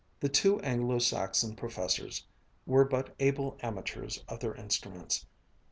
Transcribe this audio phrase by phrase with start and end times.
[0.19, 2.25] The two Anglo Saxon, professors
[2.65, 5.27] were but able amateurs of their instruments.